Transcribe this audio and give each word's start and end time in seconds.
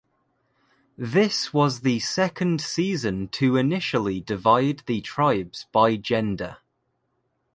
This 0.97 1.53
was 1.53 1.81
the 1.81 1.99
second 1.99 2.59
season 2.59 3.27
to 3.33 3.55
initially 3.55 4.19
divide 4.19 4.79
the 4.87 4.99
tribes 5.01 5.67
by 5.71 5.95
gender. 5.95 6.57